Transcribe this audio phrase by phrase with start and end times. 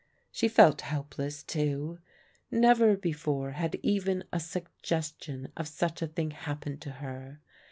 [0.31, 1.99] She felt helpless, too.
[2.49, 7.39] Never before had even a sug gestion of such a thing happened to her.